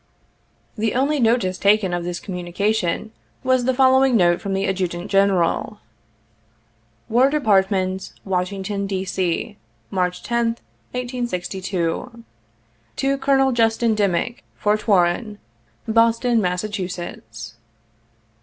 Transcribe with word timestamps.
The 0.79 0.95
only 0.95 1.19
notice 1.19 1.59
taken 1.59 1.93
of 1.93 2.03
this 2.03 2.19
communication 2.19 3.11
was 3.43 3.65
the 3.65 3.73
following 3.75 4.17
note 4.17 4.41
from 4.41 4.55
the 4.55 4.65
Adjutant 4.67 5.11
General: 5.11 5.77
11 7.07 7.09
80 7.11 7.13
"War 7.13 7.29
Department, 7.29 8.13
"Washington 8.25 8.81
City, 8.85 9.03
D. 9.03 9.05
C., 9.05 9.57
March 9.91 10.23
10th, 10.23 10.57
1862." 10.97 12.23
To 13.01 13.17
Colonel 13.19 13.51
JUSTIN 13.51 13.93
DIMICK, 13.93 14.43
Fort 14.55 14.87
Warren," 14.87 15.37
Boston, 15.87 16.41
Massachusetts. 16.41 17.57